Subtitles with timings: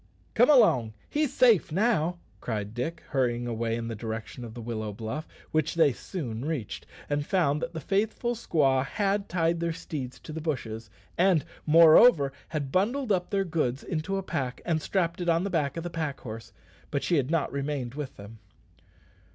[0.33, 4.91] "Come along; he's safe now," cried Dick, hurrying away in the direction of the willow
[4.91, 10.19] bluff, which they soon reached, and found that the faithful squaw had tied their steeds
[10.21, 15.21] to the bushes, and, moreover, had bundled up their goods into a pack, and strapped
[15.21, 16.51] it on the back of the pack horse;
[16.89, 18.39] but she had not remained with them.